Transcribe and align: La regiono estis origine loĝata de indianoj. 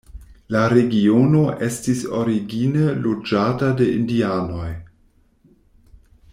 La 0.53 0.61
regiono 0.71 1.41
estis 1.67 2.01
origine 2.21 2.87
loĝata 3.03 3.71
de 3.83 3.91
indianoj. 3.99 4.69